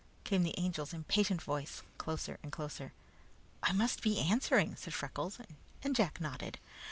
came 0.23 0.41
the 0.41 0.57
Angel's 0.57 0.93
impatient 0.95 1.43
voice, 1.43 1.83
closer 1.99 2.39
and 2.41 2.51
closer. 2.51 2.91
"I 3.61 3.71
must 3.71 4.01
be 4.01 4.19
answering," 4.19 4.75
said 4.75 4.95
Freckles, 4.95 5.37
and 5.83 5.95
Jack 5.95 6.19
nodded. 6.19 6.57